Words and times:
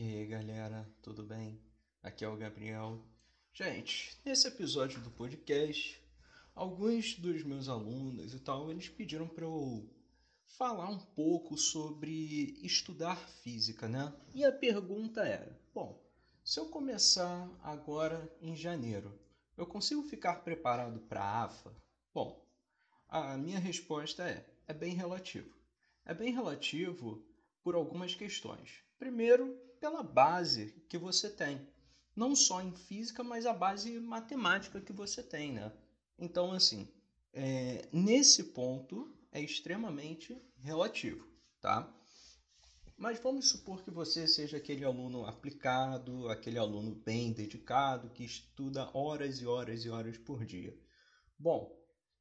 E 0.00 0.14
aí 0.14 0.26
galera, 0.26 0.88
tudo 1.02 1.24
bem? 1.24 1.60
Aqui 2.04 2.24
é 2.24 2.28
o 2.28 2.36
Gabriel. 2.36 3.04
Gente, 3.52 4.16
nesse 4.24 4.46
episódio 4.46 5.00
do 5.00 5.10
podcast, 5.10 6.00
alguns 6.54 7.16
dos 7.16 7.42
meus 7.42 7.68
alunos 7.68 8.32
e 8.32 8.38
tal, 8.38 8.70
eles 8.70 8.88
pediram 8.88 9.26
para 9.26 9.44
eu 9.44 9.92
falar 10.56 10.88
um 10.88 11.00
pouco 11.00 11.58
sobre 11.58 12.60
estudar 12.62 13.16
física, 13.42 13.88
né? 13.88 14.14
E 14.32 14.44
a 14.44 14.52
pergunta 14.52 15.22
era: 15.22 15.60
bom, 15.74 16.00
se 16.44 16.60
eu 16.60 16.68
começar 16.68 17.50
agora 17.60 18.32
em 18.40 18.54
janeiro, 18.54 19.18
eu 19.56 19.66
consigo 19.66 20.04
ficar 20.04 20.44
preparado 20.44 21.00
para 21.08 21.24
a 21.24 21.42
AFA? 21.42 21.74
Bom, 22.14 22.48
a 23.08 23.36
minha 23.36 23.58
resposta 23.58 24.22
é: 24.22 24.48
é 24.68 24.72
bem 24.72 24.94
relativo. 24.94 25.52
É 26.04 26.14
bem 26.14 26.32
relativo 26.32 27.26
por 27.64 27.74
algumas 27.74 28.14
questões. 28.14 28.84
Primeiro, 28.96 29.67
pela 29.80 30.02
base 30.02 30.74
que 30.88 30.98
você 30.98 31.30
tem. 31.30 31.66
Não 32.14 32.34
só 32.34 32.60
em 32.60 32.72
física, 32.72 33.22
mas 33.22 33.46
a 33.46 33.52
base 33.52 33.98
matemática 34.00 34.80
que 34.80 34.92
você 34.92 35.22
tem, 35.22 35.52
né? 35.52 35.72
Então, 36.18 36.52
assim, 36.52 36.88
é, 37.32 37.88
nesse 37.92 38.44
ponto 38.44 39.14
é 39.30 39.40
extremamente 39.40 40.36
relativo, 40.58 41.26
tá? 41.60 41.94
Mas 42.96 43.20
vamos 43.20 43.48
supor 43.48 43.84
que 43.84 43.92
você 43.92 44.26
seja 44.26 44.56
aquele 44.56 44.84
aluno 44.84 45.24
aplicado, 45.24 46.28
aquele 46.28 46.58
aluno 46.58 46.96
bem 46.96 47.32
dedicado, 47.32 48.10
que 48.10 48.24
estuda 48.24 48.90
horas 48.92 49.40
e 49.40 49.46
horas 49.46 49.84
e 49.84 49.88
horas 49.88 50.18
por 50.18 50.44
dia. 50.44 50.76
Bom, 51.38 51.72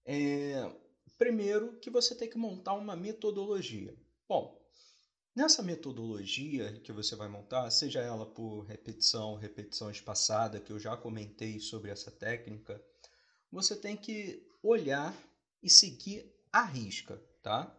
é, 0.05 0.71
primeiro 1.17 1.79
que 1.79 1.89
você 1.89 2.13
tem 2.13 2.29
que 2.29 2.37
montar 2.37 2.75
uma 2.75 2.95
metodologia. 2.95 3.97
Bom, 4.29 4.63
Nessa 5.37 5.61
metodologia 5.61 6.79
que 6.79 6.91
você 6.91 7.15
vai 7.15 7.27
montar, 7.27 7.69
seja 7.69 8.01
ela 8.01 8.25
por 8.25 8.61
repetição, 8.61 9.35
repetição 9.35 9.91
espaçada, 9.91 10.59
que 10.59 10.71
eu 10.71 10.79
já 10.79 10.97
comentei 10.97 11.59
sobre 11.59 11.91
essa 11.91 12.09
técnica, 12.09 12.83
você 13.51 13.75
tem 13.75 13.95
que 13.95 14.43
olhar 14.63 15.15
e 15.61 15.69
seguir 15.69 16.25
a 16.51 16.63
risca, 16.63 17.21
tá? 17.43 17.71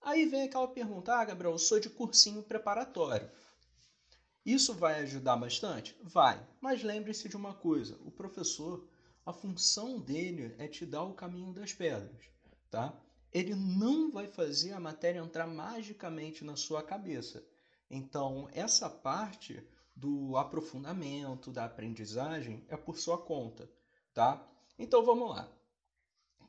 Aí 0.00 0.24
vem 0.24 0.44
aquela 0.44 0.66
pergunta: 0.66 1.12
Ah, 1.12 1.26
Gabriel, 1.26 1.52
eu 1.52 1.58
sou 1.58 1.78
de 1.78 1.90
cursinho 1.90 2.42
preparatório. 2.42 3.30
Isso 4.46 4.72
vai 4.74 5.02
ajudar 5.02 5.36
bastante? 5.36 5.94
Vai. 6.02 6.42
Mas 6.58 6.82
lembre-se 6.82 7.28
de 7.28 7.36
uma 7.36 7.52
coisa: 7.52 7.98
o 8.02 8.10
professor, 8.10 8.88
a 9.26 9.32
função 9.34 10.00
dele 10.00 10.54
é 10.56 10.66
te 10.66 10.86
dar 10.86 11.02
o 11.02 11.12
caminho 11.12 11.52
das 11.52 11.74
pedras, 11.74 12.24
tá? 12.70 12.98
Ele 13.32 13.54
não 13.54 14.10
vai 14.10 14.26
fazer 14.26 14.72
a 14.72 14.80
matéria 14.80 15.20
entrar 15.20 15.46
magicamente 15.46 16.44
na 16.44 16.56
sua 16.56 16.82
cabeça. 16.82 17.44
Então, 17.88 18.48
essa 18.52 18.88
parte 18.88 19.62
do 19.94 20.36
aprofundamento, 20.36 21.50
da 21.50 21.64
aprendizagem, 21.64 22.64
é 22.68 22.76
por 22.76 22.98
sua 22.98 23.18
conta, 23.18 23.70
tá? 24.14 24.46
Então, 24.78 25.04
vamos 25.04 25.30
lá. 25.30 25.48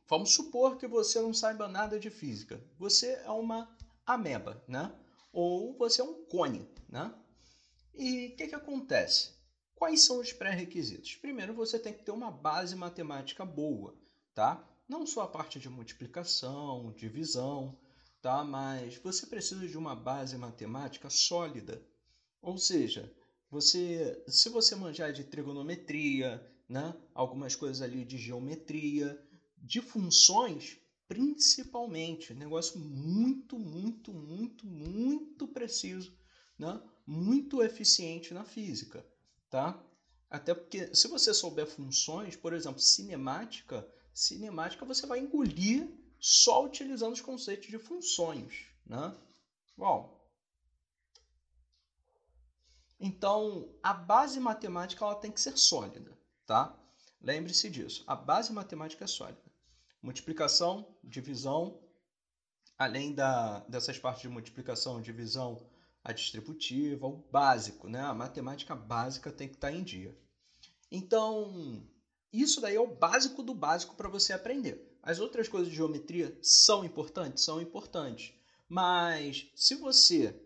Vamos 0.07 0.33
supor 0.33 0.77
que 0.77 0.87
você 0.87 1.21
não 1.21 1.33
saiba 1.33 1.67
nada 1.67 1.99
de 1.99 2.09
física. 2.09 2.61
Você 2.77 3.13
é 3.25 3.29
uma 3.29 3.75
ameba, 4.05 4.63
né? 4.67 4.93
Ou 5.31 5.77
você 5.77 6.01
é 6.01 6.03
um 6.03 6.25
cone, 6.25 6.67
né? 6.89 7.13
E 7.93 8.27
o 8.27 8.35
que, 8.35 8.47
que 8.47 8.55
acontece? 8.55 9.31
Quais 9.75 10.03
são 10.03 10.19
os 10.19 10.31
pré-requisitos? 10.31 11.15
Primeiro, 11.15 11.53
você 11.53 11.79
tem 11.79 11.93
que 11.93 12.03
ter 12.03 12.11
uma 12.11 12.29
base 12.29 12.75
matemática 12.75 13.45
boa, 13.45 13.95
tá? 14.33 14.63
Não 14.91 15.07
só 15.07 15.21
a 15.21 15.27
parte 15.27 15.57
de 15.57 15.69
multiplicação, 15.69 16.91
divisão, 16.97 17.79
tá? 18.21 18.43
Mas 18.43 18.97
você 18.97 19.25
precisa 19.25 19.65
de 19.65 19.77
uma 19.77 19.95
base 19.95 20.37
matemática 20.37 21.09
sólida. 21.09 21.81
Ou 22.41 22.57
seja, 22.57 23.09
você, 23.49 24.21
se 24.27 24.49
você 24.49 24.75
manjar 24.75 25.13
de 25.13 25.23
trigonometria, 25.23 26.45
né? 26.67 26.93
Algumas 27.13 27.55
coisas 27.55 27.81
ali 27.81 28.03
de 28.03 28.17
geometria, 28.17 29.17
de 29.57 29.81
funções, 29.81 30.77
principalmente, 31.07 32.33
negócio 32.33 32.77
muito, 32.77 33.57
muito, 33.57 34.13
muito, 34.13 34.67
muito 34.67 35.47
preciso, 35.47 36.13
né? 36.59 36.81
Muito 37.07 37.63
eficiente 37.63 38.33
na 38.33 38.43
física, 38.43 39.05
tá? 39.49 39.81
Até 40.29 40.53
porque 40.53 40.93
se 40.93 41.07
você 41.07 41.33
souber 41.33 41.65
funções, 41.65 42.35
por 42.35 42.51
exemplo, 42.51 42.79
cinemática, 42.81 43.87
cinemática 44.13 44.85
você 44.85 45.05
vai 45.05 45.19
engolir 45.19 45.89
só 46.19 46.63
utilizando 46.63 47.13
os 47.13 47.21
conceitos 47.21 47.67
de 47.67 47.79
funções, 47.79 48.67
né? 48.85 49.15
Bom, 49.75 50.21
então 52.99 53.73
a 53.81 53.93
base 53.93 54.39
matemática 54.39 55.03
ela 55.03 55.15
tem 55.15 55.31
que 55.31 55.41
ser 55.41 55.57
sólida, 55.57 56.15
tá? 56.45 56.77
Lembre-se 57.19 57.69
disso. 57.69 58.03
A 58.05 58.15
base 58.15 58.53
matemática 58.53 59.03
é 59.03 59.07
sólida. 59.07 59.41
Multiplicação, 60.01 60.95
divisão, 61.03 61.79
além 62.77 63.13
da, 63.13 63.59
dessas 63.61 63.97
partes 63.97 64.21
de 64.23 64.29
multiplicação, 64.29 65.01
divisão, 65.01 65.67
a 66.03 66.11
distributiva, 66.11 67.07
o 67.07 67.17
básico, 67.17 67.87
né? 67.87 68.01
A 68.01 68.13
matemática 68.13 68.75
básica 68.75 69.31
tem 69.31 69.47
que 69.47 69.55
estar 69.55 69.71
em 69.71 69.83
dia. 69.83 70.15
Então, 70.91 71.87
isso 72.33 72.61
daí 72.61 72.75
é 72.75 72.79
o 72.79 72.87
básico 72.87 73.43
do 73.43 73.53
básico 73.53 73.95
para 73.95 74.09
você 74.09 74.31
aprender. 74.31 74.97
As 75.03 75.19
outras 75.19 75.47
coisas 75.47 75.69
de 75.69 75.75
geometria 75.75 76.37
são 76.41 76.85
importantes? 76.85 77.43
São 77.43 77.61
importantes. 77.61 78.33
Mas 78.69 79.49
se 79.55 79.75
você 79.75 80.39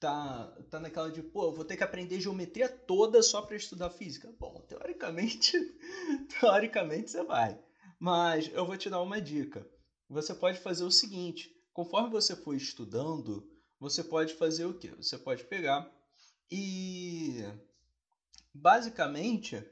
tá, 0.00 0.46
tá 0.70 0.80
naquela 0.80 1.10
de, 1.10 1.22
pô, 1.22 1.44
eu 1.44 1.52
vou 1.52 1.64
ter 1.64 1.76
que 1.76 1.84
aprender 1.84 2.20
geometria 2.20 2.68
toda 2.68 3.22
só 3.22 3.42
para 3.42 3.56
estudar 3.56 3.90
física. 3.90 4.32
Bom, 4.38 4.60
teoricamente, 4.68 5.52
teoricamente 6.40 7.10
você 7.10 7.22
vai. 7.22 7.58
Mas 7.98 8.50
eu 8.52 8.66
vou 8.66 8.76
te 8.76 8.90
dar 8.90 9.00
uma 9.00 9.20
dica. 9.20 9.66
Você 10.08 10.34
pode 10.34 10.58
fazer 10.58 10.84
o 10.84 10.90
seguinte, 10.90 11.54
conforme 11.72 12.10
você 12.10 12.34
for 12.34 12.54
estudando, 12.54 13.48
você 13.78 14.02
pode 14.02 14.34
fazer 14.34 14.64
o 14.64 14.74
quê? 14.74 14.90
Você 14.96 15.18
pode 15.18 15.44
pegar 15.44 15.88
e 16.50 17.44
basicamente 18.54 19.62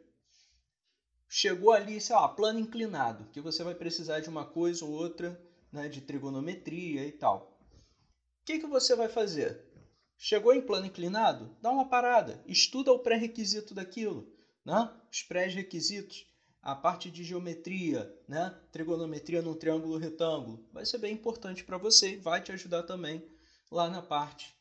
chegou 1.36 1.70
ali, 1.70 2.00
sei 2.00 2.16
lá, 2.16 2.26
plano 2.26 2.58
inclinado, 2.58 3.28
que 3.30 3.42
você 3.42 3.62
vai 3.62 3.74
precisar 3.74 4.20
de 4.20 4.30
uma 4.30 4.46
coisa 4.46 4.86
ou 4.86 4.90
outra, 4.90 5.38
né, 5.70 5.86
de 5.86 6.00
trigonometria 6.00 7.06
e 7.06 7.12
tal. 7.12 7.60
O 8.40 8.46
que, 8.46 8.58
que 8.58 8.66
você 8.66 8.96
vai 8.96 9.06
fazer? 9.06 9.62
Chegou 10.16 10.54
em 10.54 10.62
plano 10.62 10.86
inclinado? 10.86 11.54
Dá 11.60 11.70
uma 11.70 11.90
parada, 11.90 12.42
estuda 12.46 12.90
o 12.90 13.00
pré-requisito 13.00 13.74
daquilo, 13.74 14.26
né? 14.64 14.90
os 15.12 15.22
pré-requisitos, 15.24 16.26
a 16.62 16.74
parte 16.74 17.10
de 17.10 17.22
geometria, 17.22 18.10
né? 18.26 18.58
trigonometria 18.72 19.42
num 19.42 19.54
triângulo 19.54 19.98
retângulo. 19.98 20.66
Vai 20.72 20.86
ser 20.86 20.96
bem 20.96 21.12
importante 21.12 21.62
para 21.62 21.76
você 21.76 22.14
e 22.14 22.16
vai 22.16 22.40
te 22.40 22.50
ajudar 22.50 22.84
também 22.84 23.22
lá 23.70 23.90
na 23.90 24.00
parte 24.00 24.56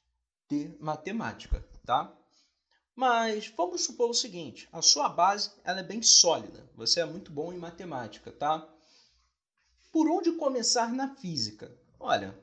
de 0.49 0.75
matemática, 0.81 1.65
tá? 1.85 2.13
Mas 2.95 3.51
vamos 3.57 3.83
supor 3.83 4.09
o 4.09 4.13
seguinte, 4.13 4.69
a 4.71 4.81
sua 4.81 5.09
base 5.09 5.51
ela 5.65 5.81
é 5.81 5.83
bem 5.83 6.01
sólida, 6.01 6.63
você 6.75 7.01
é 7.01 7.05
muito 7.05 7.29
bom 7.29 7.51
em 7.51 7.57
matemática, 7.57 8.31
tá? 8.31 8.65
Por 9.91 10.09
onde 10.09 10.31
começar 10.33 10.93
na 10.93 11.13
física? 11.15 11.77
Olha, 11.99 12.33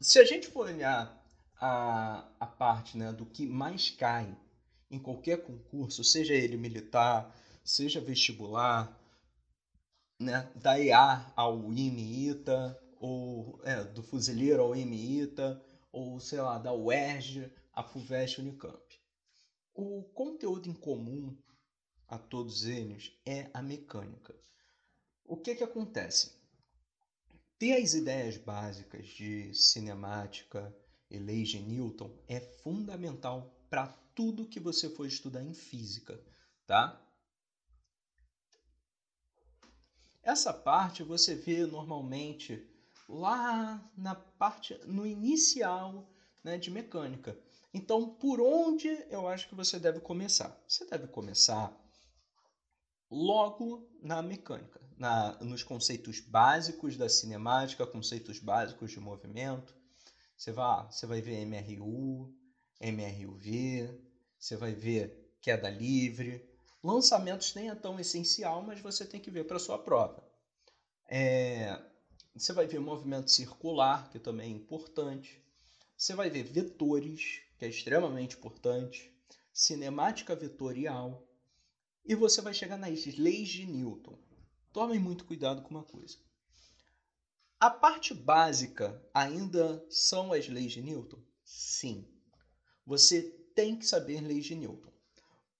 se 0.00 0.18
a 0.18 0.24
gente 0.24 0.48
for 0.48 0.66
olhar 0.66 1.24
a, 1.60 2.28
a 2.40 2.46
parte 2.46 2.98
né, 2.98 3.12
do 3.12 3.24
que 3.24 3.46
mais 3.46 3.88
cai 3.90 4.36
em 4.90 4.98
qualquer 4.98 5.42
concurso, 5.44 6.02
seja 6.02 6.34
ele 6.34 6.56
militar, 6.56 7.32
seja 7.64 8.00
vestibular, 8.00 9.00
né, 10.18 10.50
da 10.56 10.78
EA 10.78 11.32
ao 11.36 11.72
IMITA, 11.72 12.80
ou 12.98 13.60
é, 13.64 13.84
do 13.84 14.02
fuzileiro 14.02 14.62
ao 14.62 14.74
IMITA, 14.74 15.62
ou 15.92 16.18
sei 16.18 16.40
lá, 16.40 16.58
da 16.58 16.72
UERJ 16.72 17.50
a 17.72 17.82
FUVEST 17.82 18.40
Unicamp. 18.40 18.85
O 19.78 20.04
conteúdo 20.14 20.70
em 20.70 20.72
comum 20.72 21.36
a 22.08 22.16
todos 22.16 22.64
eles 22.64 23.12
é 23.26 23.50
a 23.52 23.60
mecânica. 23.60 24.34
O 25.22 25.36
que, 25.36 25.54
que 25.54 25.62
acontece? 25.62 26.32
Ter 27.58 27.74
as 27.74 27.92
ideias 27.92 28.38
básicas 28.38 29.06
de 29.06 29.52
cinemática 29.52 30.74
e 31.10 31.18
leis 31.18 31.50
de 31.50 31.60
Newton 31.60 32.10
é 32.26 32.40
fundamental 32.40 33.54
para 33.68 33.88
tudo 34.14 34.48
que 34.48 34.58
você 34.58 34.88
for 34.88 35.06
estudar 35.06 35.42
em 35.42 35.52
física, 35.52 36.18
tá? 36.66 36.98
Essa 40.22 40.54
parte 40.54 41.02
você 41.02 41.34
vê 41.34 41.66
normalmente 41.66 42.66
lá 43.06 43.86
na 43.94 44.14
parte 44.14 44.74
no 44.86 45.06
inicial 45.06 46.10
né, 46.42 46.56
de 46.56 46.70
mecânica. 46.70 47.38
Então, 47.76 48.08
por 48.08 48.40
onde 48.40 48.88
eu 49.10 49.28
acho 49.28 49.46
que 49.50 49.54
você 49.54 49.78
deve 49.78 50.00
começar? 50.00 50.58
Você 50.66 50.86
deve 50.86 51.06
começar 51.08 51.70
logo 53.10 53.86
na 54.02 54.22
mecânica, 54.22 54.80
na, 54.96 55.36
nos 55.40 55.62
conceitos 55.62 56.20
básicos 56.20 56.96
da 56.96 57.06
cinemática, 57.06 57.86
conceitos 57.86 58.38
básicos 58.38 58.92
de 58.92 58.98
movimento. 58.98 59.76
Você 60.38 60.52
vai, 60.52 60.90
você 60.90 61.04
vai 61.04 61.20
ver 61.20 61.42
MRU, 61.42 62.34
MRUV, 62.80 63.94
você 64.38 64.56
vai 64.56 64.72
ver 64.72 65.14
queda 65.42 65.68
livre. 65.68 66.42
Lançamentos 66.82 67.54
nem 67.54 67.68
é 67.68 67.74
tão 67.74 68.00
essencial, 68.00 68.62
mas 68.62 68.80
você 68.80 69.04
tem 69.04 69.20
que 69.20 69.30
ver 69.30 69.44
para 69.44 69.58
sua 69.58 69.78
prova. 69.78 70.26
É, 71.10 71.78
você 72.34 72.54
vai 72.54 72.66
ver 72.66 72.80
movimento 72.80 73.30
circular, 73.30 74.08
que 74.08 74.18
também 74.18 74.50
é 74.50 74.56
importante. 74.56 75.38
Você 75.94 76.14
vai 76.14 76.30
ver 76.30 76.44
vetores, 76.44 77.42
que 77.58 77.64
é 77.64 77.68
extremamente 77.68 78.36
importante. 78.36 79.12
Cinemática 79.52 80.34
vetorial. 80.34 81.26
E 82.04 82.14
você 82.14 82.40
vai 82.40 82.54
chegar 82.54 82.76
nas 82.76 83.04
leis 83.16 83.48
de 83.48 83.66
Newton. 83.66 84.18
Tomem 84.72 84.98
muito 84.98 85.24
cuidado 85.24 85.62
com 85.62 85.70
uma 85.70 85.82
coisa. 85.82 86.18
A 87.58 87.70
parte 87.70 88.12
básica 88.12 89.02
ainda 89.14 89.84
são 89.88 90.32
as 90.32 90.46
leis 90.46 90.72
de 90.72 90.82
Newton? 90.82 91.18
Sim. 91.42 92.06
Você 92.84 93.22
tem 93.54 93.74
que 93.76 93.86
saber 93.86 94.20
leis 94.20 94.44
de 94.44 94.54
Newton. 94.54 94.92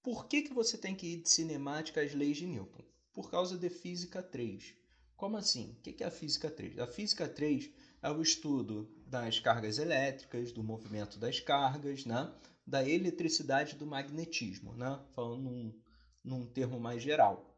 Por 0.02 0.28
que, 0.28 0.42
que 0.42 0.52
você 0.52 0.76
tem 0.76 0.94
que 0.94 1.14
ir 1.14 1.22
de 1.22 1.30
cinemática 1.30 2.02
às 2.02 2.14
leis 2.14 2.36
de 2.36 2.46
Newton? 2.46 2.84
Por 3.12 3.30
causa 3.30 3.56
de 3.56 3.70
física 3.70 4.22
3. 4.22 4.74
Como 5.16 5.38
assim? 5.38 5.74
O 5.78 5.82
que 5.82 6.04
é 6.04 6.06
a 6.06 6.10
física 6.10 6.50
3? 6.50 6.78
A 6.78 6.86
física 6.86 7.26
3 7.26 7.70
é 8.06 8.10
o 8.10 8.22
estudo 8.22 8.88
das 9.04 9.40
cargas 9.40 9.78
elétricas, 9.78 10.52
do 10.52 10.62
movimento 10.62 11.18
das 11.18 11.40
cargas, 11.40 12.04
né? 12.04 12.32
da 12.64 12.88
eletricidade 12.88 13.74
do 13.74 13.84
magnetismo, 13.84 14.74
né? 14.74 15.00
falando 15.12 15.42
num, 15.42 15.82
num 16.22 16.46
termo 16.46 16.78
mais 16.78 17.02
geral. 17.02 17.52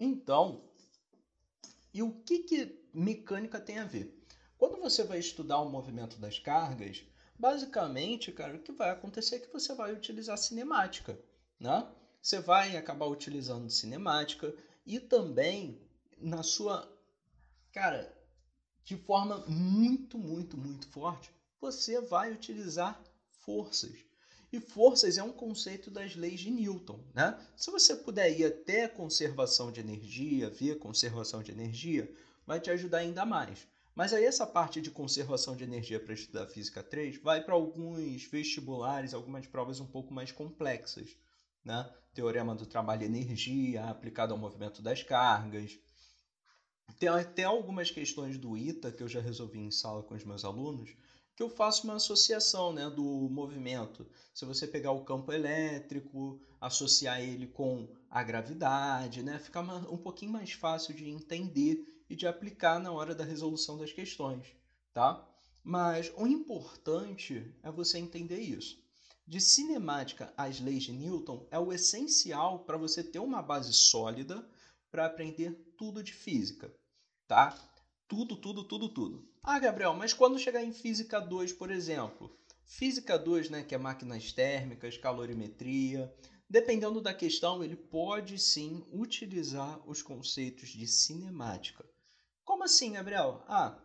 Então, 0.00 0.64
e 1.92 2.02
o 2.02 2.12
que, 2.22 2.38
que 2.38 2.82
mecânica 2.94 3.60
tem 3.60 3.78
a 3.78 3.84
ver? 3.84 4.18
Quando 4.56 4.80
você 4.80 5.04
vai 5.04 5.18
estudar 5.18 5.60
o 5.60 5.68
movimento 5.68 6.18
das 6.18 6.38
cargas, 6.38 7.04
basicamente, 7.38 8.32
cara, 8.32 8.56
o 8.56 8.62
que 8.62 8.72
vai 8.72 8.88
acontecer 8.88 9.36
é 9.36 9.40
que 9.40 9.52
você 9.52 9.74
vai 9.74 9.92
utilizar 9.92 10.38
cinemática, 10.38 11.20
né? 11.60 11.86
Você 12.22 12.40
vai 12.40 12.74
acabar 12.74 13.06
utilizando 13.06 13.68
cinemática 13.68 14.54
e 14.86 14.98
também 14.98 15.78
na 16.16 16.42
sua 16.42 16.91
cara, 17.72 18.12
de 18.84 18.96
forma 18.96 19.38
muito, 19.48 20.18
muito, 20.18 20.56
muito 20.56 20.86
forte, 20.88 21.30
você 21.60 22.00
vai 22.00 22.32
utilizar 22.32 23.02
forças. 23.40 23.96
E 24.52 24.60
forças 24.60 25.16
é 25.16 25.22
um 25.22 25.32
conceito 25.32 25.90
das 25.90 26.14
leis 26.14 26.40
de 26.40 26.50
Newton, 26.50 27.00
né? 27.14 27.34
Se 27.56 27.70
você 27.70 27.96
puder 27.96 28.30
ir 28.30 28.44
até 28.44 28.86
conservação 28.86 29.72
de 29.72 29.80
energia, 29.80 30.50
ver 30.50 30.78
conservação 30.78 31.42
de 31.42 31.50
energia, 31.50 32.12
vai 32.46 32.60
te 32.60 32.70
ajudar 32.70 32.98
ainda 32.98 33.24
mais. 33.24 33.66
Mas 33.94 34.12
aí 34.12 34.24
essa 34.24 34.46
parte 34.46 34.80
de 34.80 34.90
conservação 34.90 35.56
de 35.56 35.64
energia 35.64 35.98
para 35.98 36.12
estudar 36.12 36.46
física 36.46 36.82
3 36.82 37.16
vai 37.22 37.40
para 37.40 37.54
alguns 37.54 38.24
vestibulares, 38.26 39.14
algumas 39.14 39.46
provas 39.46 39.80
um 39.80 39.86
pouco 39.86 40.12
mais 40.12 40.30
complexas, 40.30 41.16
né? 41.64 41.90
Teorema 42.12 42.54
do 42.54 42.66
trabalho 42.66 43.02
e 43.02 43.06
energia 43.06 43.84
aplicado 43.86 44.34
ao 44.34 44.38
movimento 44.38 44.82
das 44.82 45.02
cargas. 45.02 45.78
Tem 46.98 47.08
até 47.08 47.44
algumas 47.44 47.90
questões 47.90 48.38
do 48.38 48.56
ITA 48.56 48.92
que 48.92 49.02
eu 49.02 49.08
já 49.08 49.20
resolvi 49.20 49.58
em 49.58 49.70
sala 49.70 50.02
com 50.02 50.14
os 50.14 50.24
meus 50.24 50.44
alunos, 50.44 50.94
que 51.34 51.42
eu 51.42 51.48
faço 51.48 51.84
uma 51.84 51.96
associação 51.96 52.72
né, 52.72 52.88
do 52.90 53.02
movimento. 53.02 54.06
Se 54.34 54.44
você 54.44 54.66
pegar 54.66 54.92
o 54.92 55.04
campo 55.04 55.32
elétrico, 55.32 56.40
associar 56.60 57.20
ele 57.20 57.46
com 57.46 57.88
a 58.10 58.22
gravidade, 58.22 59.22
né, 59.22 59.38
fica 59.38 59.60
um 59.60 59.96
pouquinho 59.96 60.32
mais 60.32 60.52
fácil 60.52 60.94
de 60.94 61.08
entender 61.08 62.04
e 62.08 62.14
de 62.14 62.26
aplicar 62.26 62.78
na 62.78 62.92
hora 62.92 63.14
da 63.14 63.24
resolução 63.24 63.78
das 63.78 63.92
questões, 63.92 64.46
tá? 64.92 65.26
Mas 65.64 66.12
o 66.16 66.26
importante 66.26 67.52
é 67.62 67.70
você 67.70 67.98
entender 67.98 68.40
isso. 68.40 68.82
De 69.26 69.40
cinemática 69.40 70.32
às 70.36 70.60
leis 70.60 70.82
de 70.82 70.92
Newton 70.92 71.46
é 71.50 71.58
o 71.58 71.72
essencial 71.72 72.60
para 72.60 72.76
você 72.76 73.02
ter 73.02 73.20
uma 73.20 73.40
base 73.40 73.72
sólida 73.72 74.46
para 74.90 75.06
aprender 75.06 75.71
tudo 75.82 76.00
de 76.00 76.12
física, 76.12 76.72
tá? 77.26 77.58
Tudo, 78.06 78.36
tudo, 78.36 78.62
tudo, 78.62 78.88
tudo. 78.88 79.28
Ah, 79.42 79.58
Gabriel, 79.58 79.92
mas 79.94 80.14
quando 80.14 80.38
chegar 80.38 80.62
em 80.62 80.72
Física 80.72 81.20
2, 81.20 81.52
por 81.52 81.72
exemplo? 81.72 82.30
Física 82.64 83.18
2, 83.18 83.50
né, 83.50 83.64
que 83.64 83.74
é 83.74 83.78
máquinas 83.78 84.32
térmicas, 84.32 84.96
calorimetria, 84.96 86.14
dependendo 86.48 87.00
da 87.00 87.12
questão, 87.12 87.64
ele 87.64 87.74
pode 87.74 88.38
sim 88.38 88.86
utilizar 88.92 89.80
os 89.84 90.02
conceitos 90.02 90.68
de 90.68 90.86
cinemática. 90.86 91.84
Como 92.44 92.62
assim, 92.62 92.92
Gabriel? 92.92 93.44
Ah, 93.48 93.76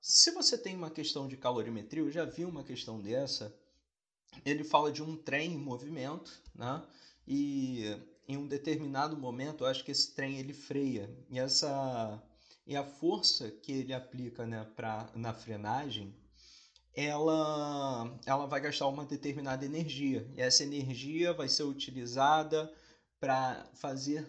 se 0.00 0.32
você 0.32 0.58
tem 0.58 0.74
uma 0.74 0.90
questão 0.90 1.28
de 1.28 1.36
calorimetria, 1.36 2.02
eu 2.02 2.10
já 2.10 2.24
vi 2.24 2.44
uma 2.44 2.64
questão 2.64 3.00
dessa, 3.00 3.56
ele 4.44 4.64
fala 4.64 4.90
de 4.90 5.04
um 5.04 5.16
trem 5.16 5.52
em 5.52 5.56
movimento, 5.56 6.42
né? 6.52 6.84
E 7.28 7.96
em 8.28 8.36
um 8.36 8.46
determinado 8.46 9.16
momento, 9.16 9.64
eu 9.64 9.68
acho 9.68 9.82
que 9.82 9.90
esse 9.90 10.14
trem 10.14 10.38
ele 10.38 10.52
freia. 10.52 11.10
E 11.30 11.38
essa 11.38 12.22
e 12.66 12.76
a 12.76 12.84
força 12.84 13.50
que 13.50 13.72
ele 13.72 13.94
aplica 13.94 14.46
né, 14.46 14.62
pra, 14.76 15.10
na 15.14 15.32
frenagem, 15.32 16.14
ela, 16.94 18.20
ela 18.26 18.46
vai 18.46 18.60
gastar 18.60 18.86
uma 18.88 19.06
determinada 19.06 19.64
energia. 19.64 20.30
E 20.36 20.42
essa 20.42 20.62
energia 20.62 21.32
vai 21.32 21.48
ser 21.48 21.62
utilizada 21.62 22.70
para 23.18 23.66
fazer 23.72 24.28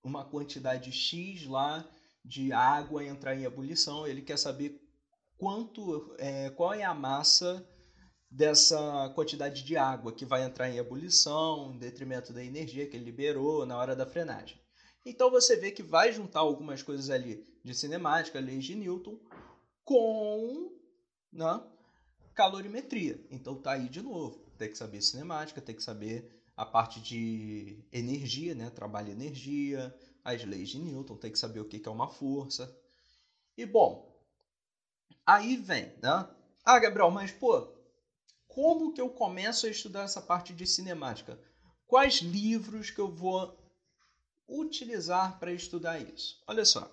uma 0.00 0.24
quantidade 0.24 0.92
X 0.92 1.44
lá 1.46 1.84
de 2.24 2.52
água 2.52 3.04
entrar 3.04 3.34
em 3.34 3.42
ebulição. 3.42 4.06
Ele 4.06 4.22
quer 4.22 4.38
saber 4.38 4.80
quanto, 5.36 6.14
é, 6.18 6.50
qual 6.50 6.72
é 6.72 6.84
a 6.84 6.94
massa 6.94 7.66
dessa 8.30 9.10
quantidade 9.14 9.62
de 9.62 9.76
água 9.76 10.12
que 10.12 10.24
vai 10.24 10.42
entrar 10.42 10.68
em 10.68 10.78
ebulição, 10.78 11.72
em 11.72 11.78
detrimento 11.78 12.32
da 12.32 12.44
energia 12.44 12.86
que 12.86 12.96
ele 12.96 13.04
liberou 13.04 13.64
na 13.64 13.76
hora 13.76 13.94
da 13.94 14.06
frenagem. 14.06 14.60
Então 15.04 15.30
você 15.30 15.56
vê 15.56 15.70
que 15.70 15.82
vai 15.82 16.12
juntar 16.12 16.40
algumas 16.40 16.82
coisas 16.82 17.10
ali 17.10 17.44
de 17.64 17.74
cinemática, 17.74 18.40
leis 18.40 18.64
de 18.64 18.74
Newton, 18.74 19.18
com 19.84 20.72
né, 21.32 21.62
calorimetria. 22.34 23.24
Então 23.30 23.54
tá 23.60 23.72
aí 23.72 23.88
de 23.88 24.02
novo. 24.02 24.44
Tem 24.58 24.68
que 24.68 24.76
saber 24.76 25.00
cinemática, 25.00 25.60
tem 25.60 25.76
que 25.76 25.82
saber 25.82 26.42
a 26.56 26.64
parte 26.64 27.00
de 27.00 27.84
energia, 27.92 28.54
né? 28.54 28.70
Trabalho 28.70 29.12
energia, 29.12 29.94
as 30.24 30.42
leis 30.44 30.70
de 30.70 30.78
Newton, 30.78 31.16
tem 31.16 31.30
que 31.30 31.38
saber 31.38 31.60
o 31.60 31.68
que 31.68 31.86
é 31.86 31.90
uma 31.90 32.08
força. 32.08 32.74
E 33.56 33.64
bom, 33.64 34.12
aí 35.24 35.56
vem, 35.56 35.94
né? 36.02 36.28
Ah, 36.64 36.78
Gabriel, 36.80 37.10
mas 37.10 37.30
pô, 37.30 37.75
como 38.56 38.94
que 38.94 39.02
eu 39.02 39.10
começo 39.10 39.66
a 39.66 39.68
estudar 39.68 40.04
essa 40.04 40.22
parte 40.22 40.54
de 40.54 40.66
cinemática? 40.66 41.38
Quais 41.86 42.22
livros 42.22 42.88
que 42.88 42.98
eu 42.98 43.14
vou 43.14 43.54
utilizar 44.48 45.38
para 45.38 45.52
estudar 45.52 46.00
isso? 46.00 46.42
Olha 46.46 46.64
só. 46.64 46.90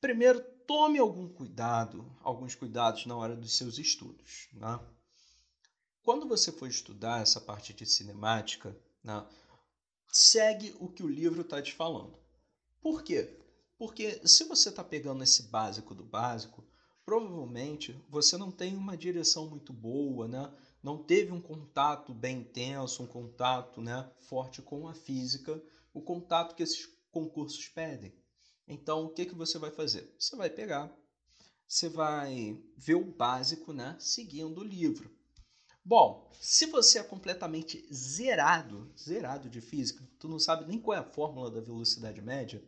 Primeiro, 0.00 0.40
tome 0.68 1.00
algum 1.00 1.28
cuidado, 1.28 2.08
alguns 2.22 2.54
cuidados 2.54 3.04
na 3.04 3.16
hora 3.16 3.34
dos 3.34 3.56
seus 3.56 3.78
estudos. 3.78 4.48
Né? 4.52 4.78
Quando 6.04 6.28
você 6.28 6.52
for 6.52 6.68
estudar 6.68 7.20
essa 7.20 7.40
parte 7.40 7.74
de 7.74 7.84
cinemática, 7.84 8.78
né, 9.02 9.26
segue 10.12 10.72
o 10.78 10.86
que 10.88 11.02
o 11.02 11.08
livro 11.08 11.40
está 11.40 11.60
te 11.60 11.72
falando. 11.72 12.16
Por 12.80 13.02
quê? 13.02 13.36
Porque 13.76 14.24
se 14.24 14.44
você 14.44 14.68
está 14.68 14.84
pegando 14.84 15.24
esse 15.24 15.42
básico 15.42 15.96
do 15.96 16.04
básico, 16.04 16.64
provavelmente 17.04 17.98
você 18.08 18.36
não 18.36 18.50
tem 18.50 18.76
uma 18.76 18.96
direção 18.96 19.48
muito 19.48 19.72
boa, 19.72 20.28
né? 20.28 20.52
não 20.82 21.02
teve 21.02 21.32
um 21.32 21.40
contato 21.40 22.14
bem 22.14 22.38
intenso, 22.40 23.02
um 23.02 23.06
contato 23.06 23.80
né, 23.80 24.10
forte 24.20 24.62
com 24.62 24.88
a 24.88 24.94
física 24.94 25.62
o 25.92 26.00
contato 26.00 26.54
que 26.54 26.62
esses 26.62 26.86
concursos 27.10 27.68
pedem. 27.68 28.14
Então, 28.66 29.04
o 29.04 29.08
que, 29.10 29.26
que 29.26 29.34
você 29.34 29.58
vai 29.58 29.70
fazer? 29.70 30.14
Você 30.18 30.36
vai 30.36 30.48
pegar, 30.48 30.94
você 31.66 31.88
vai 31.88 32.56
ver 32.76 32.94
o 32.94 33.04
básico, 33.04 33.72
né, 33.72 33.96
seguindo 33.98 34.60
o 34.60 34.64
livro. 34.64 35.10
Bom, 35.84 36.30
se 36.40 36.66
você 36.66 36.98
é 36.98 37.02
completamente 37.02 37.84
zerado, 37.92 38.92
zerado 38.96 39.48
de 39.48 39.60
física, 39.60 40.06
tu 40.18 40.28
não 40.28 40.38
sabe 40.38 40.66
nem 40.66 40.78
qual 40.78 40.96
é 40.96 41.00
a 41.00 41.10
fórmula 41.10 41.50
da 41.50 41.60
velocidade 41.60 42.20
média, 42.20 42.62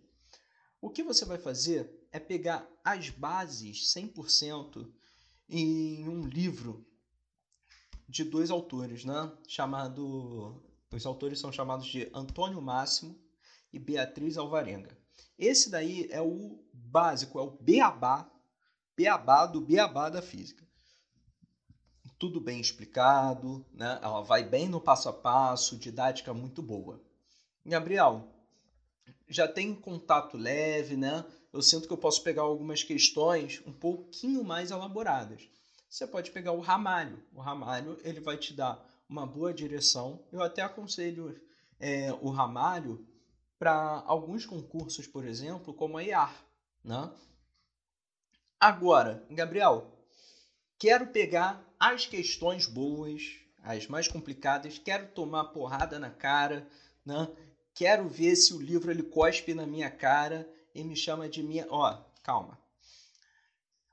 o 0.81 0.91
que 0.91 1.03
você 1.03 1.25
vai 1.25 1.39
fazer 1.39 2.02
é 2.12 2.21
pegar 2.21 2.69
as 2.85 3.09
bases 3.09 3.92
100% 3.95 4.87
em 5.49 6.09
um 6.09 6.23
livro 6.23 6.87
de 8.09 8.23
dois 8.23 8.50
autores, 8.50 9.04
né? 9.04 9.33
Chamado 9.49 10.62
os 10.92 11.07
autores 11.07 11.40
são 11.40 11.50
chamados 11.50 11.87
de 11.87 12.11
Antônio 12.14 12.61
Máximo 12.61 13.19
e 13.73 13.78
Beatriz 13.78 14.37
Alvarenga. 14.37 14.97
Esse 15.38 15.71
daí 15.71 16.07
é 16.11 16.21
o 16.21 16.62
básico, 16.73 17.38
é 17.38 17.42
o 17.42 17.50
beabá, 17.50 18.31
beabá 18.95 19.47
do 19.47 19.61
beabá 19.61 20.11
da 20.11 20.21
física. 20.21 20.62
Tudo 22.19 22.40
bem 22.40 22.61
explicado, 22.61 23.64
né? 23.73 23.99
ela 24.02 24.21
vai 24.21 24.45
bem 24.45 24.69
no 24.69 24.81
passo 24.81 25.09
a 25.09 25.12
passo, 25.12 25.78
didática 25.78 26.33
muito 26.35 26.62
boa. 26.62 27.02
Gabriel, 27.64 28.28
já 29.28 29.49
tem 29.49 29.75
contato 29.75 30.37
leve, 30.37 30.97
né? 30.97 31.25
Eu 31.53 31.61
sinto 31.61 31.87
que 31.87 31.93
eu 31.93 31.99
posso 31.99 32.23
pegar 32.23 32.43
algumas 32.43 32.83
questões 32.83 33.63
um 33.67 33.73
pouquinho 33.73 34.43
mais 34.43 34.71
elaboradas. 34.71 35.47
Você 35.89 36.07
pode 36.07 36.31
pegar 36.31 36.53
o 36.53 36.61
Ramalho. 36.61 37.23
O 37.35 37.41
Ramalho 37.41 37.99
ele 38.03 38.21
vai 38.21 38.39
te 38.39 38.55
dar 38.55 38.83
uma 39.07 39.27
boa 39.27 39.53
direção. 39.53 40.25
Eu 40.33 40.43
até 40.43 40.63
aconselho 40.63 41.39
é, 41.79 42.11
o 42.23 42.31
Ramalho 42.31 43.07
para 43.59 44.03
alguns 44.07 44.47
concursos, 44.47 45.07
por 45.07 45.27
exemplo, 45.27 45.75
como 45.75 45.99
a 45.99 46.03
IAR. 46.03 46.35
Né? 46.83 47.13
Agora, 48.59 49.23
Gabriel, 49.31 49.93
quero 50.79 51.09
pegar 51.09 51.63
as 51.79 52.07
questões 52.07 52.67
boas, 52.67 53.23
as 53.63 53.87
mais 53.87 54.09
complicadas, 54.09 54.79
quero 54.79 55.09
tomar 55.09 55.45
porrada 55.47 55.99
na 55.99 56.11
cara, 56.11 56.67
né? 57.05 57.29
quero 57.75 58.09
ver 58.09 58.37
se 58.37 58.55
o 58.55 58.61
livro 58.61 58.91
ele 58.91 59.03
cospe 59.03 59.53
na 59.53 59.67
minha 59.67 59.91
cara 59.91 60.49
e 60.75 60.83
me 60.85 60.97
chama 60.97 61.29
de 61.29 61.43
minha. 61.43 61.67
Ó, 61.71 62.02
calma. 62.23 62.59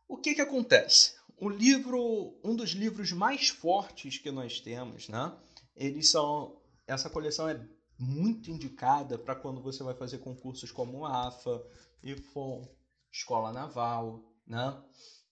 O 0.08 0.18
que 0.18 0.36
que 0.36 0.42
acontece? 0.42 1.16
O 1.38 1.48
livro, 1.48 2.40
um 2.44 2.56
dos 2.56 2.72
livros 2.72 3.12
mais 3.12 3.50
fortes 3.50 4.18
que 4.18 4.32
nós 4.32 4.60
temos, 4.60 5.08
né? 5.08 5.38
Eles 5.76 6.10
são, 6.10 6.62
essa 6.88 7.10
coleção 7.10 7.48
é 7.48 7.60
muito 7.98 8.50
indicada 8.50 9.18
para 9.18 9.36
quando 9.36 9.62
você 9.62 9.84
vai 9.84 9.94
fazer 9.94 10.20
concursos 10.20 10.72
como 10.72 11.06
AFA, 11.06 11.64
IFON, 12.02 12.68
Escola 13.12 13.52
Naval, 13.52 14.24
né? 14.48 14.82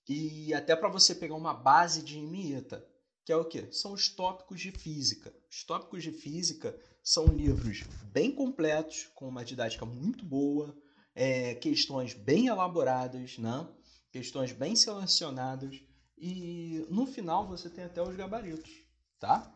E 0.07 0.53
até 0.53 0.75
para 0.75 0.89
você 0.89 1.13
pegar 1.13 1.35
uma 1.35 1.53
base 1.53 2.01
de 2.01 2.17
IMITA, 2.17 2.87
que 3.25 3.31
é 3.33 3.35
o 3.35 3.43
que? 3.43 3.69
São 3.73 3.91
os 3.91 4.07
tópicos 4.07 4.61
de 4.61 4.71
física. 4.71 5.33
Os 5.51 5.63
tópicos 5.65 6.01
de 6.01 6.11
física 6.11 6.79
são 7.03 7.25
livros 7.25 7.83
bem 8.13 8.31
completos, 8.31 9.09
com 9.15 9.27
uma 9.27 9.43
didática 9.43 9.85
muito 9.85 10.23
boa, 10.23 10.73
é, 11.17 11.55
questões 11.55 12.13
bem 12.13 12.45
elaboradas, 12.45 13.39
né? 13.39 13.67
questões 14.11 14.51
bem 14.51 14.75
selecionadas 14.75 15.81
e 16.15 16.85
no 16.91 17.07
final 17.07 17.47
você 17.47 17.71
tem 17.71 17.83
até 17.83 17.99
os 18.03 18.15
gabaritos, 18.15 18.71
tá? 19.19 19.51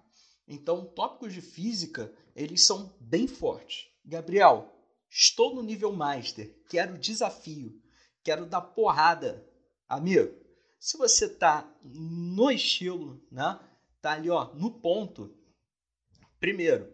Então, 0.48 0.86
tópicos 0.86 1.34
de 1.34 1.42
física, 1.42 2.12
eles 2.36 2.66
são 2.66 2.96
bem 3.00 3.28
fortes. 3.28 3.86
Gabriel, 4.04 4.74
estou 5.08 5.54
no 5.54 5.62
nível 5.62 5.94
master, 5.94 6.52
quero 6.68 6.98
desafio, 6.98 7.80
quero 8.24 8.48
dar 8.48 8.62
porrada. 8.62 9.48
Amigo, 9.88 10.36
se 10.80 10.98
você 10.98 11.30
tá 11.30 11.72
no 11.84 12.50
estilo, 12.50 13.24
né? 13.32 13.60
Tá 14.02 14.14
ali, 14.14 14.32
ó, 14.32 14.52
no 14.56 14.80
ponto. 14.80 15.32
Primeiro, 16.40 16.92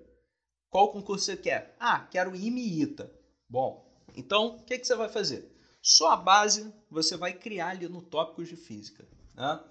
qual 0.70 0.92
concurso 0.92 1.24
você 1.24 1.38
quer? 1.38 1.74
Ah, 1.80 2.02
quero 2.02 2.36
IMIITA. 2.36 3.10
Bom, 3.48 3.87
então, 4.18 4.58
o 4.58 4.64
que, 4.64 4.80
que 4.80 4.88
você 4.88 4.96
vai 4.96 5.08
fazer? 5.08 5.50
Só 5.82 6.12
a 6.12 6.18
base 6.18 6.74
você 6.90 7.16
vai 7.16 7.34
criar 7.34 7.70
ali 7.70 7.88
no 7.88 8.02
tópicos 8.02 8.50
de 8.50 8.56
física. 8.56 9.08
Né? 9.36 9.64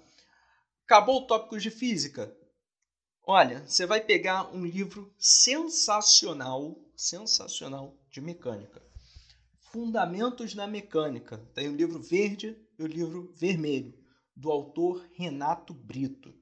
Acabou 0.85 1.23
o 1.23 1.26
tópicos 1.26 1.62
de 1.62 1.71
física? 1.71 2.35
Olha, 3.23 3.67
você 3.67 3.85
vai 3.85 4.00
pegar 4.00 4.55
um 4.55 4.65
livro 4.65 5.12
sensacional, 5.19 6.79
sensacional 6.97 7.99
de 8.09 8.21
mecânica. 8.21 8.81
Fundamentos 9.73 10.55
na 10.55 10.67
Mecânica. 10.67 11.38
Tem 11.53 11.69
o 11.69 11.75
livro 11.75 12.00
verde 12.00 12.57
e 12.79 12.85
o 12.85 12.87
livro 12.87 13.35
vermelho, 13.37 13.93
do 14.35 14.50
autor 14.50 15.05
Renato 15.12 15.75
Brito. 15.75 16.33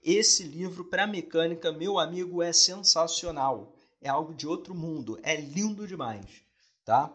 Esse 0.00 0.44
livro 0.44 0.84
para 0.84 1.06
mecânica, 1.06 1.72
meu 1.72 1.98
amigo, 1.98 2.42
é 2.42 2.52
sensacional. 2.52 3.76
É 4.00 4.08
algo 4.08 4.34
de 4.34 4.46
outro 4.46 4.74
mundo, 4.74 5.18
é 5.22 5.34
lindo 5.34 5.88
demais, 5.88 6.42
tá? 6.84 7.12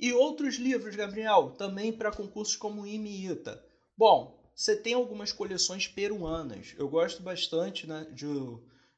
E 0.00 0.14
outros 0.14 0.54
livros, 0.54 0.96
Gabriel, 0.96 1.50
também 1.58 1.92
para 1.92 2.10
concursos 2.10 2.56
como 2.56 2.86
IME 2.86 3.10
e 3.10 3.30
ITA. 3.32 3.62
Bom, 3.94 4.40
você 4.54 4.74
tem 4.74 4.94
algumas 4.94 5.30
coleções 5.30 5.86
peruanas. 5.86 6.74
Eu 6.78 6.88
gosto 6.88 7.22
bastante 7.22 7.86
né, 7.86 8.06
de, 8.10 8.26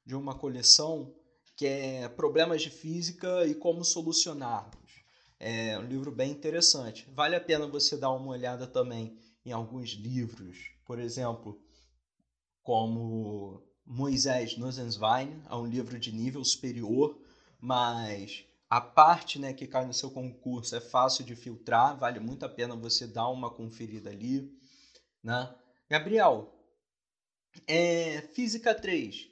de 0.06 0.14
uma 0.14 0.38
coleção 0.38 1.12
que 1.56 1.66
é 1.66 2.08
Problemas 2.08 2.62
de 2.62 2.70
Física 2.70 3.44
e 3.46 3.54
Como 3.54 3.84
Solucioná-los. 3.84 5.02
É 5.40 5.76
um 5.76 5.82
livro 5.82 6.12
bem 6.12 6.30
interessante. 6.30 7.04
Vale 7.12 7.34
a 7.34 7.40
pena 7.40 7.66
você 7.66 7.96
dar 7.96 8.12
uma 8.12 8.30
olhada 8.30 8.64
também 8.64 9.18
em 9.44 9.50
alguns 9.50 9.90
livros, 9.90 10.70
por 10.86 11.00
exemplo, 11.00 11.60
como 12.62 13.60
Moisés 13.84 14.56
Nussenswein, 14.56 15.42
é 15.50 15.54
um 15.56 15.66
livro 15.66 15.98
de 15.98 16.12
nível 16.12 16.44
superior, 16.44 17.20
mas 17.60 18.44
a 18.72 18.80
parte 18.80 19.38
né, 19.38 19.52
que 19.52 19.66
cai 19.66 19.84
no 19.84 19.92
seu 19.92 20.10
concurso 20.10 20.74
é 20.74 20.80
fácil 20.80 21.26
de 21.26 21.36
filtrar, 21.36 21.94
vale 21.94 22.18
muito 22.18 22.46
a 22.46 22.48
pena 22.48 22.74
você 22.74 23.06
dar 23.06 23.28
uma 23.28 23.50
conferida 23.50 24.08
ali. 24.08 24.50
Né? 25.22 25.54
Gabriel, 25.90 26.50
é, 27.66 28.22
Física 28.32 28.74
3. 28.74 29.28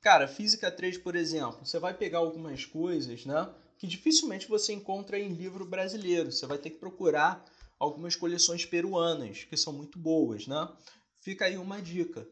Cara, 0.00 0.26
Física 0.26 0.70
3, 0.70 0.96
por 0.96 1.14
exemplo, 1.14 1.58
você 1.62 1.78
vai 1.78 1.92
pegar 1.92 2.20
algumas 2.20 2.64
coisas 2.64 3.26
né, 3.26 3.54
que 3.76 3.86
dificilmente 3.86 4.48
você 4.48 4.72
encontra 4.72 5.18
em 5.18 5.34
livro 5.34 5.66
brasileiro. 5.66 6.32
Você 6.32 6.46
vai 6.46 6.56
ter 6.56 6.70
que 6.70 6.78
procurar 6.78 7.44
algumas 7.78 8.16
coleções 8.16 8.64
peruanas, 8.64 9.44
que 9.44 9.58
são 9.58 9.74
muito 9.74 9.98
boas. 9.98 10.46
Né? 10.46 10.66
Fica 11.20 11.44
aí 11.44 11.58
uma 11.58 11.82
dica. 11.82 12.26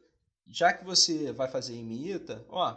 Já 0.47 0.73
que 0.73 0.83
você 0.83 1.31
vai 1.31 1.51
fazer 1.51 1.75
em 1.75 1.85
MITA, 1.85 2.43
ó, 2.49 2.75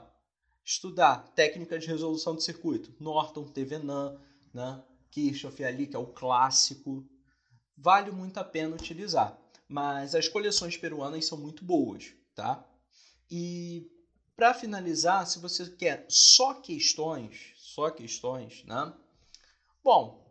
estudar 0.65 1.31
técnicas 1.35 1.83
de 1.83 1.89
resolução 1.89 2.35
de 2.35 2.43
circuito, 2.43 2.91
Norton, 2.99 3.45
Thevenin, 3.45 4.17
né? 4.51 4.83
Kirchhoff 5.11 5.63
ali, 5.63 5.85
que 5.87 5.95
é 5.95 5.99
o 5.99 6.07
clássico, 6.07 7.07
vale 7.77 8.11
muito 8.11 8.37
a 8.39 8.43
pena 8.43 8.75
utilizar. 8.75 9.39
Mas 9.69 10.15
as 10.15 10.27
coleções 10.27 10.75
peruanas 10.75 11.25
são 11.25 11.37
muito 11.37 11.63
boas, 11.63 12.11
tá? 12.33 12.67
E 13.29 13.89
para 14.35 14.53
finalizar, 14.53 15.25
se 15.25 15.39
você 15.39 15.69
quer 15.69 16.05
só 16.09 16.55
questões, 16.55 17.53
só 17.55 17.89
questões, 17.89 18.63
né? 18.65 18.93
Bom, 19.83 20.25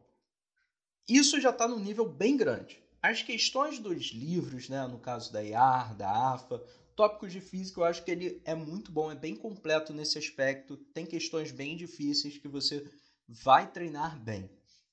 isso 1.08 1.40
já 1.40 1.50
está 1.50 1.68
no 1.68 1.78
nível 1.78 2.06
bem 2.06 2.36
grande. 2.36 2.82
As 3.00 3.22
questões 3.22 3.78
dos 3.78 4.06
livros, 4.06 4.68
né, 4.68 4.86
no 4.86 4.98
caso 4.98 5.32
da 5.32 5.42
IAR, 5.42 5.94
da 5.94 6.32
AFA, 6.32 6.62
Tópicos 6.96 7.32
de 7.32 7.40
física, 7.40 7.80
eu 7.80 7.84
acho 7.84 8.04
que 8.04 8.10
ele 8.10 8.40
é 8.44 8.54
muito 8.54 8.92
bom, 8.92 9.10
é 9.10 9.16
bem 9.16 9.34
completo 9.34 9.92
nesse 9.92 10.16
aspecto. 10.18 10.76
Tem 10.92 11.04
questões 11.04 11.50
bem 11.50 11.76
difíceis 11.76 12.38
que 12.38 12.48
você 12.48 12.88
vai 13.28 13.70
treinar 13.70 14.22
bem. 14.22 14.48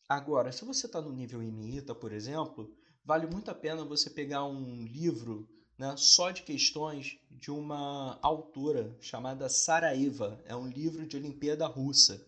Agora, 0.09 0.51
se 0.51 0.65
você 0.65 0.87
está 0.87 0.99
no 0.99 1.13
nível 1.13 1.41
IMITA, 1.41 1.93
por 1.93 2.11
exemplo, 2.11 2.75
vale 3.05 3.27
muito 3.27 3.51
a 3.51 3.55
pena 3.55 3.85
você 3.85 4.09
pegar 4.09 4.45
um 4.45 4.83
livro 4.85 5.47
né, 5.77 5.95
só 5.97 6.31
de 6.31 6.43
questões 6.43 7.17
de 7.29 7.49
uma 7.49 8.19
autora 8.21 8.95
chamada 8.99 9.47
Saraiva. 9.49 10.41
É 10.45 10.55
um 10.55 10.67
livro 10.67 11.07
de 11.07 11.17
Olimpíada 11.17 11.65
Russa. 11.65 12.23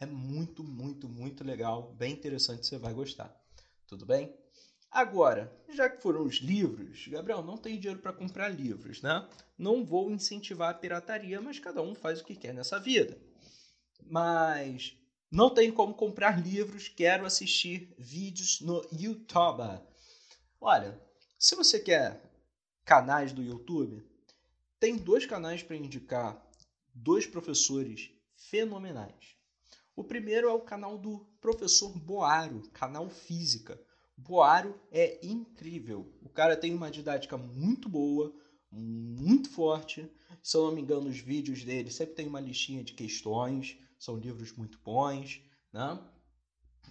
É 0.00 0.06
muito, 0.06 0.62
muito, 0.62 1.08
muito 1.08 1.42
legal, 1.44 1.94
bem 1.94 2.12
interessante, 2.12 2.66
você 2.66 2.78
vai 2.78 2.92
gostar. 2.92 3.34
Tudo 3.86 4.06
bem? 4.06 4.36
Agora, 4.90 5.52
já 5.68 5.88
que 5.88 6.00
foram 6.00 6.24
os 6.24 6.36
livros, 6.36 7.06
Gabriel, 7.08 7.42
não 7.42 7.58
tem 7.58 7.78
dinheiro 7.78 8.00
para 8.00 8.12
comprar 8.12 8.48
livros, 8.48 9.02
né? 9.02 9.28
Não 9.56 9.84
vou 9.84 10.10
incentivar 10.10 10.70
a 10.70 10.74
pirataria, 10.74 11.40
mas 11.40 11.58
cada 11.58 11.82
um 11.82 11.94
faz 11.94 12.20
o 12.20 12.24
que 12.24 12.34
quer 12.34 12.54
nessa 12.54 12.80
vida. 12.80 13.18
Mas 14.06 14.96
não 15.30 15.50
tem 15.50 15.70
como 15.70 15.92
comprar 15.92 16.42
livros, 16.42 16.88
quero 16.88 17.26
assistir 17.26 17.94
vídeos 17.98 18.60
no 18.62 18.82
YouTube. 18.90 19.78
Olha, 20.58 20.98
se 21.38 21.54
você 21.54 21.78
quer 21.78 22.22
canais 22.84 23.32
do 23.32 23.42
YouTube, 23.42 24.02
tem 24.80 24.96
dois 24.96 25.26
canais 25.26 25.62
para 25.62 25.76
indicar, 25.76 26.42
dois 26.94 27.26
professores 27.26 28.10
fenomenais. 28.34 29.36
O 29.94 30.02
primeiro 30.02 30.48
é 30.48 30.52
o 30.52 30.60
canal 30.60 30.96
do 30.96 31.26
professor 31.40 31.90
Boaro, 31.90 32.62
canal 32.72 33.10
Física. 33.10 33.78
Boaro 34.18 34.74
é 34.90 35.24
incrível. 35.24 36.12
O 36.20 36.28
cara 36.28 36.56
tem 36.56 36.74
uma 36.74 36.90
didática 36.90 37.38
muito 37.38 37.88
boa, 37.88 38.34
muito 38.70 39.48
forte. 39.48 40.10
Se 40.42 40.56
eu 40.56 40.66
não 40.66 40.72
me 40.72 40.82
engano, 40.82 41.08
os 41.08 41.18
vídeos 41.18 41.62
dele 41.64 41.88
sempre 41.90 42.16
tem 42.16 42.26
uma 42.26 42.40
listinha 42.40 42.82
de 42.82 42.94
questões. 42.94 43.78
São 43.96 44.16
livros 44.16 44.52
muito 44.52 44.76
bons. 44.84 45.40
Né? 45.72 45.98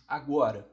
Agora, 0.07 0.65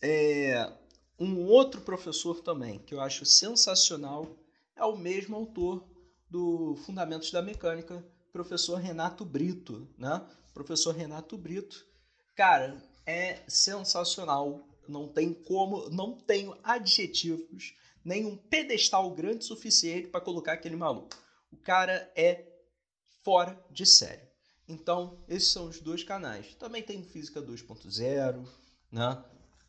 é, 0.00 0.72
um 1.18 1.44
outro 1.44 1.82
professor 1.82 2.40
também 2.40 2.78
que 2.78 2.94
eu 2.94 3.00
acho 3.02 3.26
sensacional 3.26 4.26
é 4.74 4.84
o 4.84 4.96
mesmo 4.96 5.36
autor 5.36 5.86
do 6.30 6.76
Fundamentos 6.86 7.30
da 7.30 7.42
Mecânica, 7.42 8.02
professor 8.32 8.76
Renato 8.76 9.22
Brito. 9.22 9.86
Né? 9.98 10.26
Professor 10.54 10.94
Renato 10.94 11.36
Brito, 11.36 11.86
cara, 12.34 12.82
é 13.04 13.42
sensacional 13.46 14.66
não 14.88 15.08
tem 15.08 15.32
como, 15.32 15.88
não 15.90 16.14
tenho 16.14 16.56
adjetivos, 16.62 17.74
nem 18.04 18.24
um 18.24 18.36
pedestal 18.36 19.10
grande 19.10 19.44
o 19.44 19.48
suficiente 19.48 20.08
para 20.08 20.20
colocar 20.20 20.52
aquele 20.52 20.76
maluco. 20.76 21.16
O 21.52 21.56
cara 21.56 22.10
é 22.16 22.44
fora 23.22 23.60
de 23.70 23.84
série. 23.86 24.28
Então, 24.68 25.18
esses 25.28 25.50
são 25.50 25.66
os 25.66 25.80
dois 25.80 26.04
canais. 26.04 26.54
Também 26.54 26.82
tem 26.82 27.02
Física 27.02 27.40
2.0, 27.40 28.46
né? 28.92 29.18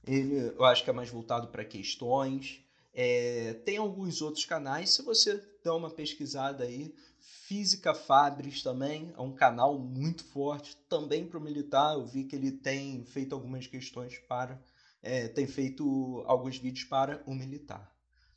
Ele, 0.06 0.54
eu 0.58 0.66
acho 0.66 0.84
que 0.84 0.90
é 0.90 0.94
mais 0.94 1.10
voltado 1.10 1.48
para 1.48 1.64
questões. 1.64 2.62
É, 2.94 3.54
tem 3.66 3.78
alguns 3.78 4.22
outros 4.22 4.44
canais, 4.46 4.90
se 4.90 5.02
você 5.02 5.42
dá 5.64 5.74
uma 5.74 5.90
pesquisada 5.90 6.64
aí. 6.64 6.94
Física 7.20 7.94
Fabris 7.94 8.62
também 8.62 9.14
é 9.18 9.22
um 9.22 9.32
canal 9.32 9.78
muito 9.78 10.24
forte, 10.24 10.76
também 10.88 11.26
para 11.26 11.38
o 11.38 11.42
militar. 11.42 11.94
Eu 11.94 12.06
vi 12.06 12.24
que 12.24 12.36
ele 12.36 12.52
tem 12.52 13.04
feito 13.06 13.34
algumas 13.34 13.68
questões 13.68 14.18
para. 14.28 14.62
É, 15.02 15.28
tem 15.28 15.48
feito 15.48 16.24
alguns 16.26 16.58
vídeos 16.58 16.86
para 16.86 17.24
o 17.26 17.34
militar. 17.34 17.94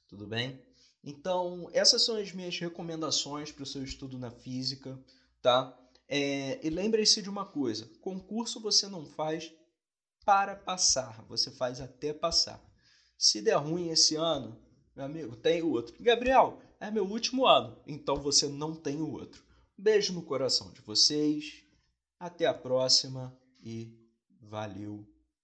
Tudo 0.08 0.26
bem? 0.26 0.60
Então, 1.02 1.68
essas 1.72 2.04
são 2.04 2.16
as 2.16 2.32
minhas 2.32 2.56
recomendações 2.58 3.50
para 3.50 3.64
o 3.64 3.66
seu 3.66 3.82
estudo 3.82 4.18
na 4.18 4.30
física, 4.30 4.98
tá? 5.40 5.76
É, 6.08 6.64
e 6.64 6.70
lembre-se 6.70 7.22
de 7.22 7.28
uma 7.28 7.44
coisa: 7.44 7.90
concurso 8.00 8.60
você 8.60 8.86
não 8.86 9.04
faz 9.04 9.52
para 10.24 10.54
passar, 10.54 11.24
você 11.28 11.50
faz 11.50 11.80
até 11.80 12.12
passar. 12.12 12.62
Se 13.18 13.40
der 13.40 13.56
ruim 13.56 13.88
esse 13.90 14.14
ano, 14.14 14.60
meu 14.94 15.04
amigo, 15.04 15.36
tem 15.36 15.62
outro. 15.62 15.94
Gabriel, 16.00 16.60
é 16.78 16.90
meu 16.90 17.06
último 17.06 17.46
ano, 17.46 17.80
então 17.86 18.16
você 18.16 18.46
não 18.46 18.74
tem 18.74 19.00
o 19.00 19.10
outro. 19.10 19.42
Beijo 19.76 20.12
no 20.12 20.22
coração 20.22 20.70
de 20.72 20.80
vocês, 20.82 21.64
até 22.18 22.46
a 22.46 22.54
próxima 22.54 23.36
e 23.60 23.98
valeu! 24.40 25.11